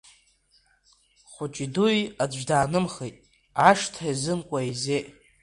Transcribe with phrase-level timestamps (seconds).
[1.31, 3.15] Хәыҷи дуи аӡә даанымхеит,
[3.67, 5.07] ашҭа иазымкуа еизеит.